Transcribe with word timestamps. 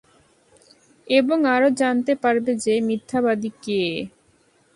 এবং 1.07 1.37
আরও 1.55 1.69
জানতে 1.81 2.13
পারবে 2.23 2.51
যে, 2.63 2.73
মিথ্যাবাদী 2.87 3.51
কে? 3.63 3.81